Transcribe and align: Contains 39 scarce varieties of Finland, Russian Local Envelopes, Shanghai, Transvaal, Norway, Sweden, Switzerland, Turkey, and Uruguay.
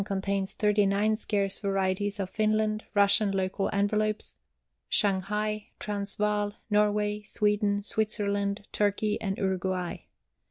Contains 0.03 0.53
39 0.55 1.15
scarce 1.15 1.59
varieties 1.59 2.19
of 2.19 2.31
Finland, 2.31 2.85
Russian 2.95 3.29
Local 3.31 3.69
Envelopes, 3.71 4.35
Shanghai, 4.89 5.67
Transvaal, 5.77 6.53
Norway, 6.71 7.21
Sweden, 7.21 7.83
Switzerland, 7.83 8.67
Turkey, 8.71 9.21
and 9.21 9.37
Uruguay. 9.37 9.97